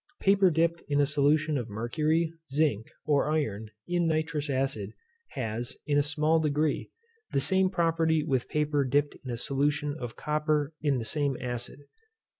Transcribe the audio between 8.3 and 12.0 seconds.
paper dipped in a solution of copper in the same acid.